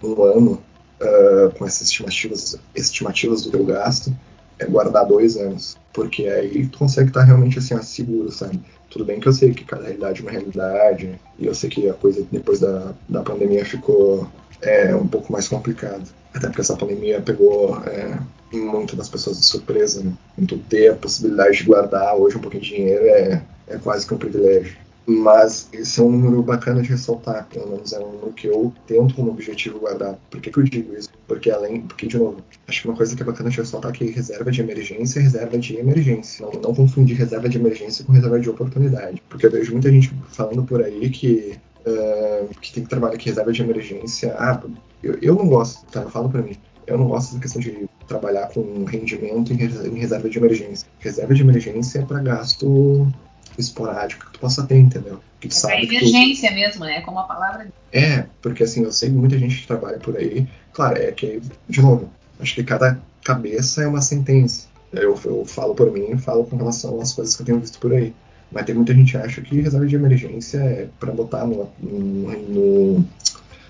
[0.00, 0.62] um ano
[1.00, 4.14] uh, com essas estimativas, estimativas do teu gasto,
[4.60, 8.60] é guardar dois anos, porque aí tu consegue estar realmente assim seguro, sabe?
[8.90, 11.88] Tudo bem que eu sei que cada realidade é uma realidade, e eu sei que
[11.88, 14.28] a coisa depois da, da pandemia ficou
[14.60, 16.02] é, um pouco mais complicada.
[16.34, 18.18] Até porque essa pandemia pegou é,
[18.52, 20.02] muito das pessoas de surpresa.
[20.02, 20.12] Né?
[20.38, 24.14] Então ter a possibilidade de guardar hoje um pouquinho de dinheiro é, é quase que
[24.14, 24.76] um privilégio.
[25.06, 28.72] Mas esse é um número bacana de ressaltar, pelo menos é um número que eu
[28.86, 30.16] tento como objetivo guardar.
[30.30, 31.08] Por que, que eu digo isso?
[31.30, 33.94] Porque além, porque de novo, acho que uma coisa que é bacana de ressaltar é
[33.94, 36.44] que reserva de emergência é reserva de emergência.
[36.44, 39.22] Não, não confundir reserva de emergência com reserva de oportunidade.
[39.28, 43.28] Porque eu vejo muita gente falando por aí que, uh, que tem que trabalhar que
[43.28, 44.34] reserva de emergência.
[44.36, 44.60] Ah,
[45.04, 46.02] eu, eu não gosto, tá?
[46.02, 46.56] Eu falo pra mim.
[46.84, 50.88] Eu não gosto da questão de trabalhar com rendimento em reserva de emergência.
[50.98, 53.06] Reserva de emergência é para gasto
[53.60, 55.20] esporádico que tu possa ter, entendeu?
[55.40, 56.54] Que tu é sabe emergência tu...
[56.54, 57.00] mesmo, né?
[57.02, 57.68] Como a palavra.
[57.92, 60.46] É, porque assim, eu sei muita gente que trabalha por aí.
[60.72, 64.68] Claro, é que, de novo, acho que cada cabeça é uma sentença.
[64.92, 67.92] Eu, eu falo por mim, falo com relação às coisas que eu tenho visto por
[67.92, 68.12] aí.
[68.50, 72.96] Mas tem muita gente que acha que reserva de emergência é para botar no, no,
[72.96, 73.04] no,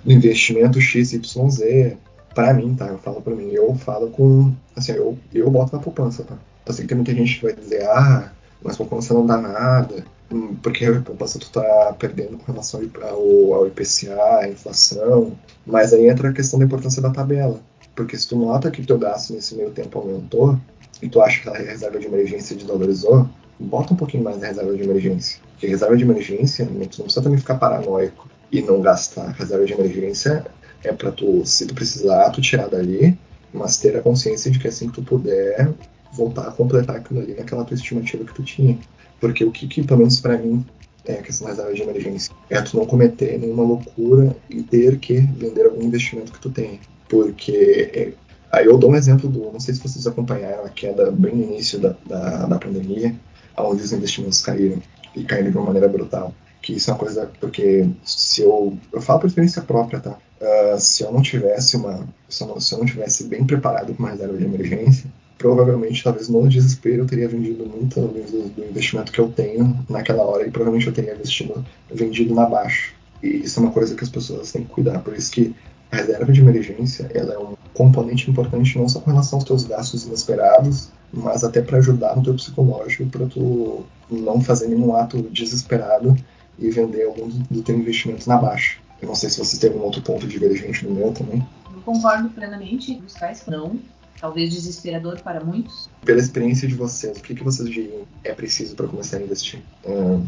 [0.06, 1.96] investimento XYZ.
[2.34, 2.86] Para mim, tá?
[2.86, 3.50] Eu falo por mim.
[3.52, 4.54] Eu falo com.
[4.74, 6.38] Assim, eu, eu boto na poupança, tá?
[6.64, 10.04] Eu sei que tem muita gente que vai dizer, ah, mas poupança não dá nada.
[10.32, 15.32] hum, porque a poupança tu tá perdendo com relação ao, ao IPCA, à inflação,
[15.66, 17.60] mas aí entra a questão da importância da tabela,
[17.94, 20.58] porque se tu nota que teu gasto nesse meio tempo aumentou,
[21.02, 23.26] e tu acha que a reserva de emergência desvalorizou,
[23.58, 25.40] bota um pouquinho mais na reserva de emergência.
[25.52, 29.30] Porque reserva de emergência, tu não precisa também ficar paranoico e não gastar.
[29.32, 30.44] Reserva de emergência
[30.82, 33.18] é para tu, se tu precisar, tu tirar dali,
[33.52, 35.72] mas ter a consciência de que assim que tu puder,
[36.12, 38.78] voltar a completar aquilo ali naquela tua estimativa que tu tinha.
[39.20, 40.64] Porque o que, que pelo menos para mim,
[41.04, 42.34] é a questão da reserva de emergência.
[42.48, 46.78] É tu não cometer nenhuma loucura e ter que vender algum investimento que tu tenha.
[47.08, 48.12] Porque é,
[48.50, 51.44] aí eu dou um exemplo do, não sei se vocês acompanharam a queda bem no
[51.44, 53.14] início da, da, da pandemia,
[53.56, 54.80] onde os investimentos caíram
[55.14, 56.34] e caíram de uma maneira brutal.
[56.62, 60.18] Que isso é uma coisa, porque se eu, eu falo por experiência própria, tá?
[60.40, 63.94] Uh, se eu não tivesse uma, se eu não, se eu não tivesse bem preparado
[63.94, 68.64] com uma reserva de emergência, provavelmente, talvez no desespero, eu teria vendido muito do, do,
[68.68, 72.92] investimento que eu tenho naquela hora e provavelmente eu teria investido, vendido na baixa.
[73.22, 74.98] E isso é uma coisa que as pessoas têm que cuidar.
[74.98, 75.56] Por isso que
[75.90, 79.64] a reserva de emergência ela é um componente importante não só com relação aos teus
[79.64, 85.22] gastos inesperados, mas até para ajudar no teu psicológico, para tu não fazer nenhum ato
[85.22, 86.14] desesperado
[86.58, 88.76] e vender algum do teu investimento na baixa.
[89.00, 91.42] Eu não sei se você tem algum outro ponto divergente no meu também.
[91.74, 93.80] Eu concordo plenamente, buscar não
[94.20, 95.88] talvez desesperador para muitos.
[96.04, 99.62] Pela experiência de vocês, o que, que vocês diriam é preciso para começar a investir?
[99.86, 100.26] Hum,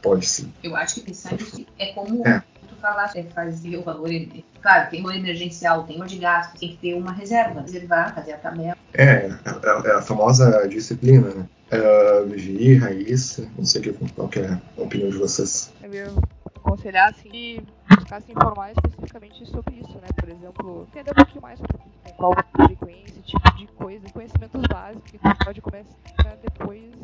[0.00, 0.52] pode sim.
[0.62, 2.42] Eu acho que pensar nisso é como é.
[2.68, 4.08] tu falaste, é fazer o valor.
[4.62, 8.32] Claro, tem o emergencial, tem o de gasto, tem que ter uma reserva, reservar, fazer
[8.32, 8.76] a tabela.
[8.94, 9.30] É, é,
[9.84, 11.48] é a famosa disciplina, né?
[11.72, 15.72] Uh, vigie, raiz, não sei qual que é a opinião de vocês.
[15.80, 16.20] É mesmo
[16.56, 20.08] aconselhar assim e buscar se informar especificamente sobre isso, né?
[20.16, 21.80] Por exemplo, entender um pouquinho mais sobre
[22.16, 22.32] qual
[22.66, 26.94] frequência, tipo de coisa, conhecimentos básicos que tu pode começar para depois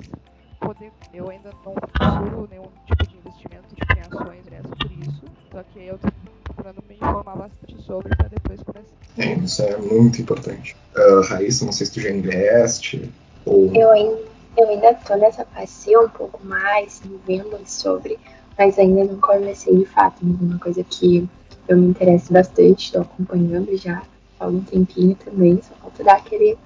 [0.61, 0.93] poder.
[1.13, 4.61] Eu ainda não possuo nenhum tipo de investimento tipo, em ações, né?
[4.63, 6.09] Por isso, só que eu tô
[6.45, 8.97] procurando me informar bastante sobre para depois começar.
[9.19, 10.77] É, isso é muito importante.
[10.97, 13.11] Uh, Raíssa, não sei se tu já investe
[13.45, 13.75] ou.
[13.75, 18.19] Eu ainda eu ainda tô nessa fase um pouco mais, vendo sobre
[18.59, 20.17] mas ainda não comecei de fato.
[20.23, 21.29] Mas é uma coisa que
[21.69, 24.03] eu me interesso bastante, estou acompanhando já
[24.39, 26.57] há um tempinho também, só falta dar aquele.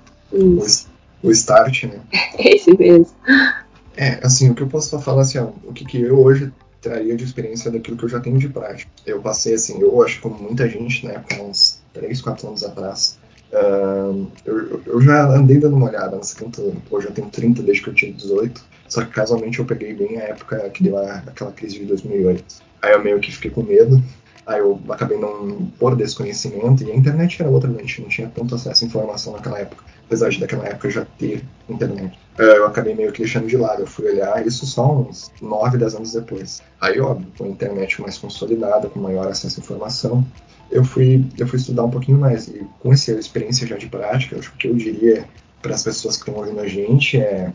[1.22, 2.00] O start, né?
[2.38, 3.14] Esse mesmo.
[3.96, 7.14] É, assim, o que eu posso falar assim, ó, o que, que eu hoje traria
[7.14, 8.90] de experiência daquilo que eu já tenho de prática.
[9.04, 13.18] Eu passei assim, eu acho como muita gente, né, com uns 3, 4 anos atrás,
[13.52, 17.82] uh, eu, eu já andei dando uma olhada nessa canto, hoje eu tenho 30 desde
[17.82, 21.18] que eu tinha 18, só que casualmente eu peguei bem a época que deu a,
[21.18, 22.44] aquela crise de 2008.
[22.82, 24.02] Aí eu meio que fiquei com medo.
[24.46, 27.76] Aí eu acabei não por desconhecimento e a internet era outra, né?
[27.78, 31.04] a gente não tinha tanto acesso à informação naquela época, apesar de daquela época já
[31.04, 32.18] ter internet.
[32.36, 35.78] É, eu acabei meio que deixando de lado, eu fui olhar isso só uns 9,
[35.78, 36.60] 10 anos depois.
[36.80, 40.26] Aí, óbvio, com a internet mais consolidada, com maior acesso à informação,
[40.68, 42.48] eu fui, eu fui estudar um pouquinho mais.
[42.48, 45.24] E com essa experiência já de prática, acho que eu diria
[45.62, 47.52] para as pessoas que estão ouvindo a gente é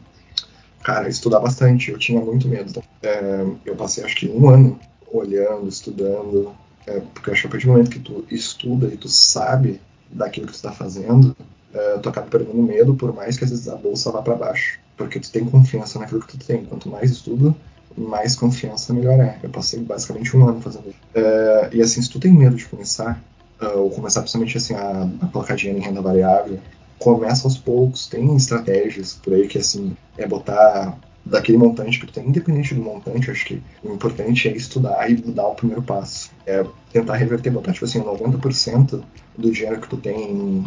[0.82, 1.92] cara, estudar bastante.
[1.92, 2.82] Eu tinha muito medo.
[3.04, 4.80] É, eu passei acho que um ano
[5.12, 6.56] olhando, estudando,
[6.88, 10.46] é, porque acho que a partir do momento que tu estuda e tu sabe daquilo
[10.46, 11.36] que tu está fazendo,
[11.76, 14.80] é, tu acaba perdendo medo, por mais que às vezes a bolsa vá para baixo,
[14.96, 16.64] porque tu tem confiança naquilo que tu tem.
[16.64, 17.54] Quanto mais estudo,
[17.98, 19.38] mais confiança melhor é.
[19.44, 21.00] Eu passei basicamente um ano fazendo isso.
[21.14, 23.22] É, e assim, se tu tem medo de começar,
[23.62, 26.60] é, ou começar principalmente assim a, a colocar dinheiro em renda variável,
[26.98, 32.14] começa aos poucos, tem estratégias por aí que assim é botar daquele montante que tu
[32.14, 36.32] tem, independente do montante, acho que o importante é estudar e dar o primeiro passo.
[36.46, 39.02] É tentar reverter, botar tipo assim, 90%
[39.36, 40.66] do dinheiro que tu tem em,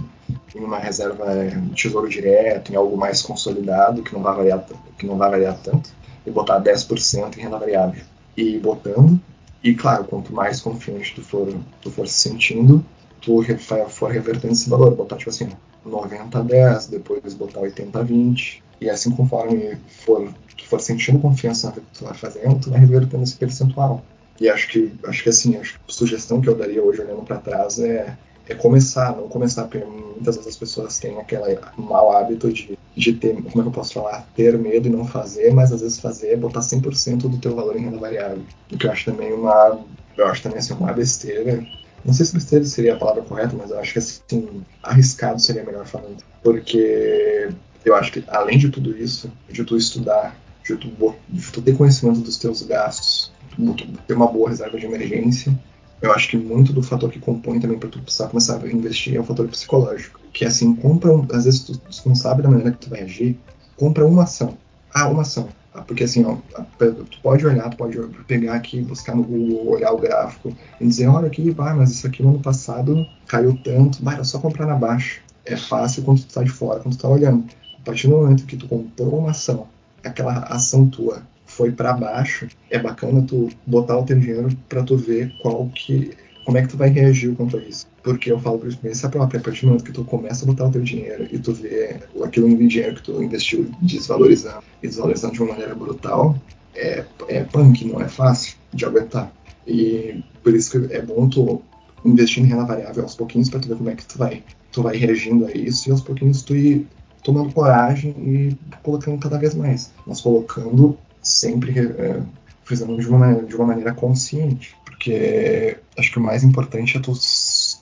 [0.57, 4.67] em uma reserva de tesouro direto, em algo mais consolidado, que não vai variar,
[4.99, 5.91] que não vai variar tanto,
[6.27, 8.03] e botar 10% em renda variável.
[8.37, 9.21] E botando,
[9.63, 12.85] e claro, quanto mais confiante tu for, tu for se sentindo,
[13.21, 13.43] tu
[13.89, 15.49] for revertendo esse valor, botar tipo assim,
[15.85, 21.19] 90 a 10, depois botar 80 a 20, e assim conforme for, tu for sentindo
[21.19, 24.03] confiança no que tu vai fazendo, tu vai revertendo esse percentual.
[24.41, 27.81] E acho que, acho que assim, a sugestão que eu daria hoje olhando para trás
[27.81, 28.17] é,
[28.49, 33.13] é começar, não começar, porque muitas vezes as pessoas têm aquele mau hábito de, de
[33.15, 35.99] ter, como é que eu posso falar, ter medo e não fazer, mas às vezes
[35.99, 38.43] fazer é botar 100% do teu valor em renda variável.
[38.73, 39.81] O que eu acho também uma,
[40.17, 41.67] eu acho também assim, uma besteira
[42.05, 45.65] não sei se besteira seria a palavra correta, mas eu acho que assim, arriscado seria
[45.65, 46.23] melhor falando.
[46.43, 47.51] Porque
[47.85, 51.77] eu acho que além de tudo isso, de tu estudar, de tu, de tu ter
[51.77, 55.57] conhecimento dos teus gastos, tu ter uma boa reserva de emergência,
[56.01, 59.17] eu acho que muito do fator que compõe também para tu precisar começar a investir
[59.17, 60.21] é o fator psicológico.
[60.33, 63.37] Que assim, compra, às vezes tu, tu não sabe da maneira que tu vai agir,
[63.77, 64.57] compra uma ação.
[64.95, 65.49] Ah, uma ação.
[65.87, 66.37] Porque assim, ó,
[66.79, 71.07] tu pode olhar, tu pode pegar aqui, buscar no Google, olhar o gráfico e dizer,
[71.07, 74.67] olha aqui, vai, mas isso aqui no ano passado caiu tanto, vai, é só comprar
[74.67, 75.21] na baixa.
[75.45, 77.45] É fácil quando tu tá de fora, quando tu tá olhando.
[77.81, 79.67] A partir do momento que tu comprou uma ação,
[80.05, 84.97] aquela ação tua foi para baixo, é bacana tu botar o teu dinheiro para tu
[84.97, 86.13] ver qual que
[86.49, 87.87] como é que tu vai reagir quanto a isso.
[88.03, 90.67] Porque eu falo por experiência própria, a partir do momento que tu começa a botar
[90.67, 95.35] o teu dinheiro e tu vê aquilo em dinheiro que tu investiu desvalorizando e desvalorizando
[95.35, 96.41] de uma maneira brutal,
[96.75, 99.31] é, é punk, não é fácil de aguentar.
[99.67, 101.61] E por isso que é bom tu
[102.03, 104.83] investir em renda variável aos pouquinhos para tu ver como é que tu vai, tu
[104.83, 106.87] vai reagindo a isso e aos pouquinhos tu ir
[107.29, 112.23] tomando coragem e colocando cada vez mais, mas colocando sempre é,
[112.65, 117.13] frisando de uma, de uma maneira consciente, porque acho que o mais importante é tu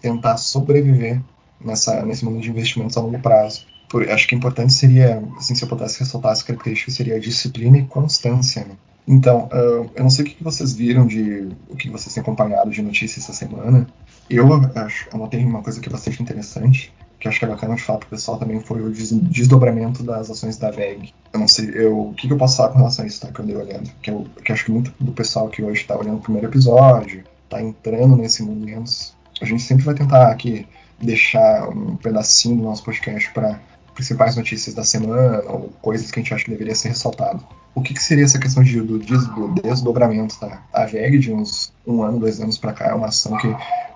[0.03, 1.21] tentar sobreviver
[1.65, 3.65] nessa, nesse mundo de investimentos a longo prazo.
[3.89, 7.85] Por, acho que importante seria, assim, se eu pudesse ressaltar as características, seria disciplina e
[7.85, 8.65] constância.
[8.65, 8.75] Né?
[9.07, 12.69] Então, uh, eu não sei o que vocês viram de o que vocês têm acompanhado
[12.69, 13.87] de notícias essa semana.
[14.29, 16.93] Eu acho, anotei uma coisa que é bastante interessante,
[17.27, 20.31] que acho que é bacana de falar para o pessoal também foi o desdobramento das
[20.31, 21.13] ações da VEG.
[21.33, 23.29] Eu não sei, eu, o que, que eu posso falar com relação a isso, tá?
[23.29, 23.91] Que eu andei olhando.
[24.01, 27.25] Que, eu, que acho que muito do pessoal que hoje está olhando o primeiro episódio,
[27.45, 29.15] está entrando nesse mundo menos.
[29.41, 30.67] A gente sempre vai tentar aqui
[31.01, 33.61] deixar um pedacinho do nosso podcast para
[33.95, 37.45] principais notícias da semana ou coisas que a gente acha que deveria ser ressaltado.
[37.75, 38.99] O que, que seria essa questão de, do
[39.63, 40.63] desdobramento, tá?
[40.73, 43.55] A VEG de uns um ano, dois anos para cá é uma ação que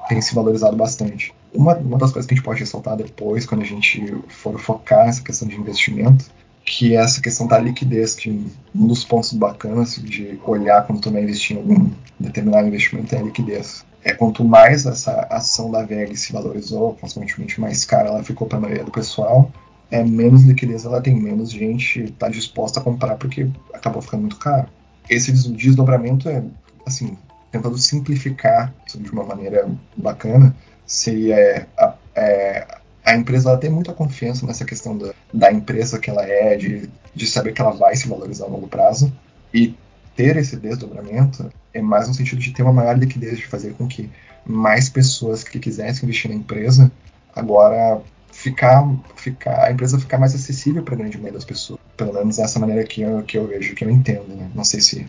[0.08, 1.32] tem se valorizado bastante.
[1.52, 5.06] Uma, uma das coisas que a gente pode ressaltar depois, quando a gente for focar
[5.06, 6.26] nessa questão de investimento,
[6.64, 8.30] que é essa questão da liquidez, que
[8.74, 13.18] um dos pontos bacanas de olhar quando tu vai investir em algum determinado investimento é
[13.18, 13.84] a liquidez.
[14.04, 18.58] É quanto mais essa ação da VEG se valorizou, consequentemente mais cara ela ficou para
[18.58, 19.50] a maioria do pessoal,
[19.90, 24.36] é menos liquidez ela tem, menos gente está disposta a comprar porque acabou ficando muito
[24.36, 24.68] caro.
[25.08, 26.42] Esse desdobramento é,
[26.86, 27.18] assim,
[27.50, 30.54] tentando simplificar de uma maneira bacana,
[30.90, 32.66] seria é, a, é,
[33.04, 37.26] a empresa ter muita confiança nessa questão da, da empresa que ela é, de, de
[37.28, 39.12] saber que ela vai se valorizar a longo prazo,
[39.54, 39.74] e
[40.16, 43.86] ter esse desdobramento é mais no sentido de ter uma maior liquidez, de fazer com
[43.86, 44.10] que
[44.44, 46.90] mais pessoas que quisessem investir na empresa
[47.34, 48.84] agora ficar,
[49.16, 51.78] ficar a empresa ficar mais acessível para a grande maioria das pessoas.
[51.96, 54.34] Pelo menos dessa maneira que eu, que eu vejo, que eu entendo.
[54.34, 54.50] Né?
[54.54, 55.06] Não sei se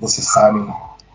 [0.00, 0.66] vocês sabem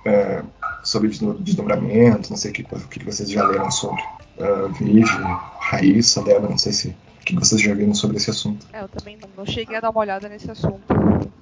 [0.06, 0.44] é,
[0.86, 4.02] sobre desdobramento, não sei o que, o que vocês já leram sobre.
[4.38, 5.18] Uh, Vige,
[5.60, 8.68] Raíssa, Débora, não sei se o que vocês já viram sobre esse assunto.
[8.72, 10.84] É, eu também não, não cheguei a dar uma olhada nesse assunto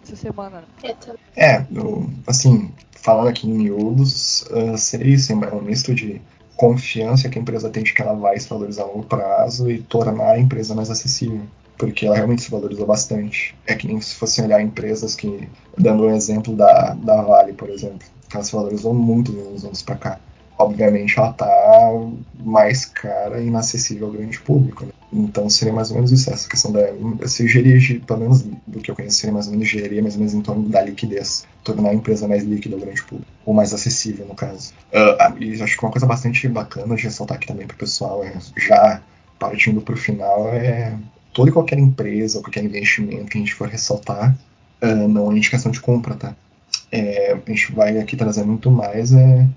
[0.02, 0.64] essa semana.
[0.82, 0.96] Né?
[1.36, 6.22] É, eu, assim, falando aqui em miúdos, uh, seria isso, é um misto de
[6.56, 9.82] confiança que a empresa tem de que ela vai se valorizar a longo prazo e
[9.82, 11.42] tornar a empresa mais acessível
[11.78, 13.56] porque ela realmente se valorizou bastante.
[13.66, 17.70] É que nem se fosse olhar empresas que, dando um exemplo da, da Vale, por
[17.70, 20.20] exemplo, ela se valorizou muito nos anos para cá.
[20.58, 21.90] Obviamente ela tá
[22.40, 24.86] mais cara e inacessível ao grande público.
[24.86, 24.92] Né?
[25.12, 26.82] Então seria mais ou menos isso, essa questão da.
[27.28, 30.20] Se gerir, pelo menos do que eu conheço, seria mais ou menos gerir mais ou
[30.20, 33.74] menos em torno da liquidez, tornar a empresa mais líquida ao grande público, ou mais
[33.74, 34.74] acessível no caso.
[34.92, 38.24] Uh, e acho que uma coisa bastante bacana de ressaltar aqui também para o pessoal,
[38.24, 39.02] é, já
[39.38, 40.98] partindo para o final, é
[41.34, 44.36] toda e qualquer empresa, qualquer investimento que a gente for ressaltar,
[44.82, 46.36] uh, não é indicação de compra, tá?
[46.94, 49.48] É, a gente vai aqui trazer muito mais é,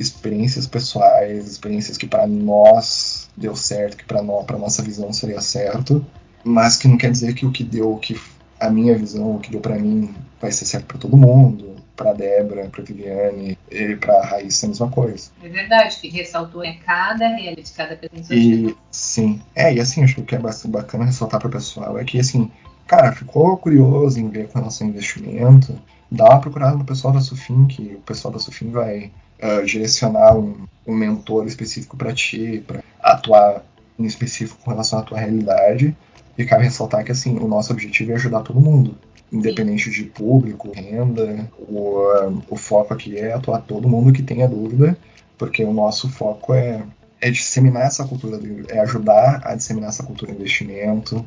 [0.00, 5.42] experiências pessoais, experiências que para nós deu certo, que para nós, para nossa visão seria
[5.42, 6.04] certo,
[6.42, 8.18] mas que não quer dizer que o que deu, que
[8.58, 12.14] a minha visão, o que deu para mim, vai ser certo para todo mundo, para
[12.14, 15.30] Débora, para Viviane e para Raíssa a mesma coisa.
[15.42, 18.26] É verdade, que ressaltou é cada realidade, cada pessoa.
[18.30, 21.52] E sim, é e assim acho que o que é bastante bacana ressaltar para o
[21.52, 22.50] pessoal é que assim,
[22.86, 25.78] cara, ficou curioso em ver com relação ao investimento
[26.10, 29.10] dá uma procurada no pessoal da Sufim, que o pessoal da Sufim vai
[29.42, 33.64] uh, direcionar um, um, mentor específico para ti, para atuar
[33.98, 35.96] em específico com relação à tua realidade.
[36.38, 38.96] E cabe ressaltar que assim, o nosso objetivo é ajudar todo mundo,
[39.32, 41.50] independente de público, renda.
[41.58, 44.96] O, uh, o foco aqui é atuar todo mundo que tenha dúvida,
[45.38, 46.82] porque o nosso foco é,
[47.20, 48.38] é disseminar essa cultura,
[48.68, 51.24] é ajudar a disseminar essa cultura de investimento.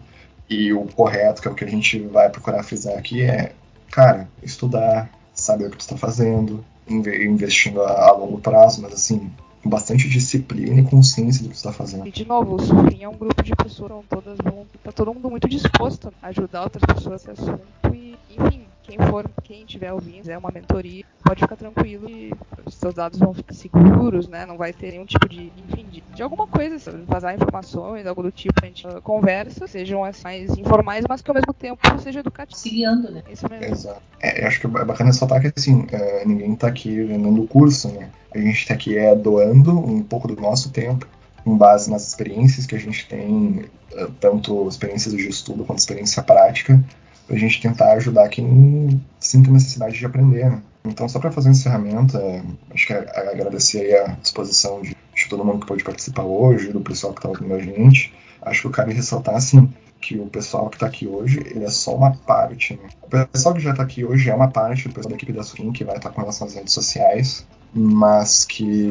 [0.49, 3.51] E o correto, que é o que a gente vai procurar frisar aqui, é
[3.91, 9.31] cara, estudar, saber o que tu está fazendo, investindo a, a, longo prazo, mas assim,
[9.63, 12.07] com bastante disciplina e consciência do que está fazendo.
[12.07, 15.29] E de novo, o Sufim é um grupo de pessoas, todas vão, tá todo mundo
[15.29, 17.61] muito disposto a ajudar outras pessoas nesse assunto
[17.93, 22.33] e, enfim, quem for, quem tiver ouvindo, é uma mentoria, pode ficar tranquilo e
[22.65, 24.47] os seus dados vão ficar seguros, né?
[24.47, 26.77] Não vai ter nenhum tipo de, enfim, de, de alguma coisa,
[27.07, 31.35] vazar informações, algo do tipo, a gente uh, conversa, sejam mais informais, mas que ao
[31.35, 32.59] mesmo tempo seja educativo.
[32.59, 33.23] Se guiando, né?
[33.31, 33.65] Isso mesmo.
[33.65, 34.01] Exato.
[34.19, 37.47] É, eu acho que é bacana ressaltar que assim, uh, ninguém tá aqui vendendo o
[37.47, 38.09] curso, né?
[38.33, 41.07] A gente tá aqui é doando um pouco do nosso tempo
[41.43, 46.23] com base nas experiências que a gente tem, uh, tanto experiências de estudo quanto experiência
[46.23, 46.83] prática,
[47.29, 50.49] para a gente tentar ajudar quem sinta necessidade de aprender.
[50.49, 50.61] Né?
[50.83, 52.41] Então, só para fazer um encerramento, é,
[52.73, 56.73] acho que é, é agradecer a disposição de, de, todo mundo que pôde participar hoje,
[56.73, 58.11] do pessoal que está ouvindo a gente.
[58.41, 59.71] Acho que eu quero ressaltar, assim,
[60.01, 62.73] que o pessoal que está aqui hoje, ele é só uma parte.
[62.81, 62.89] Né?
[63.03, 65.43] O pessoal que já está aqui hoje é uma parte do pessoal da equipe da
[65.43, 68.89] Sufim que vai estar com relação às redes sociais, mas que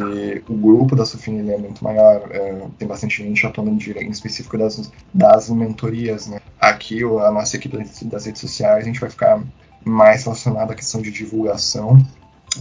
[0.49, 4.57] o grupo da Sufim ele é muito maior, é, tem bastante gente atuando em específico
[4.57, 6.29] das, das mentorias.
[6.29, 6.38] Né?
[6.69, 9.43] Aqui, a nossa equipe das redes sociais, a gente vai ficar
[9.85, 12.05] mais relacionado à questão de divulgação,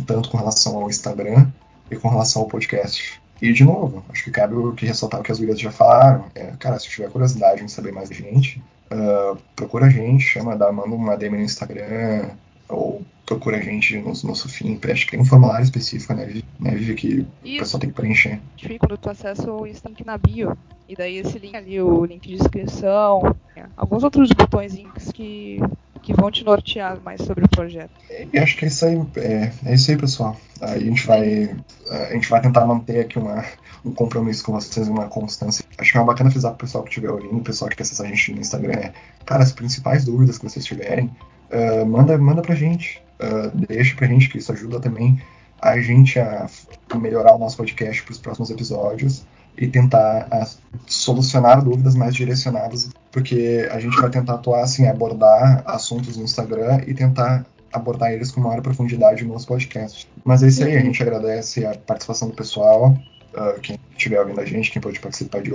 [0.05, 1.47] tanto com relação ao Instagram
[1.89, 3.21] e com relação ao podcast.
[3.41, 6.25] E, de novo, acho que cabe o que ressaltar o que as gurias já falaram.
[6.33, 10.55] É, cara, se tiver curiosidade em saber mais de gente, uh, procura a gente, chama,
[10.55, 12.29] dá, manda uma DM no Instagram,
[12.69, 16.71] ou procura a gente no, no Sufim, acho que tem um formulário específico, né, né,
[16.71, 18.39] Vivi que o pessoal tem que preencher.
[18.79, 20.57] Quando tu acessa o link na bio,
[20.87, 23.35] e daí esse link ali, o link de inscrição,
[23.75, 24.73] alguns outros botões
[25.13, 25.59] que
[26.07, 27.91] que vão te nortear mais sobre o projeto.
[28.31, 30.37] E acho que é isso aí, é, é isso aí, pessoal.
[30.61, 31.53] Aí a gente vai,
[31.89, 33.43] a gente vai tentar manter aqui uma,
[33.83, 35.65] um compromisso com vocês, uma constância.
[35.77, 37.83] Acho que é uma bacana avisar pro pessoal que estiver ouvindo, o pessoal que quer
[37.83, 38.93] acessar a gente no Instagram, é,
[39.25, 41.11] cara, as principais dúvidas que vocês tiverem,
[41.51, 43.01] uh, manda, manda pra gente.
[43.19, 45.19] Uh, deixa pra gente que isso ajuda também
[45.61, 46.47] a gente a
[46.95, 49.25] melhorar o nosso podcast para os próximos episódios
[49.57, 50.47] e tentar a,
[50.85, 56.81] solucionar dúvidas mais direcionadas, porque a gente vai tentar atuar assim, abordar assuntos no Instagram
[56.85, 60.07] e tentar abordar eles com maior profundidade nos podcasts.
[60.23, 62.95] Mas é isso aí, a gente agradece a participação do pessoal,
[63.33, 65.51] uh, quem estiver ouvindo a gente, quem pode participar de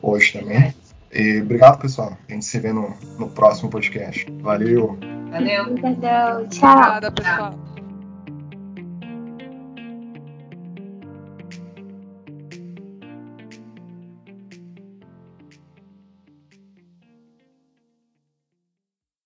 [0.00, 0.74] hoje também.
[1.12, 2.16] E obrigado, pessoal.
[2.28, 4.26] A gente se vê no, no próximo podcast.
[4.40, 4.98] Valeu!
[5.30, 5.64] Valeu!
[5.66, 6.70] Obrigado, tchau!
[6.70, 7.54] Obrigada, pessoal.